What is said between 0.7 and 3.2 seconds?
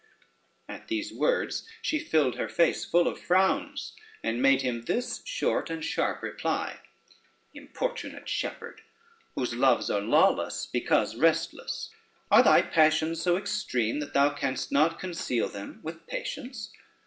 these words she filled her face full of